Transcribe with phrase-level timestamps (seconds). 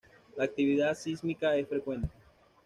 [0.35, 2.09] La actividad sísmica es frecuente.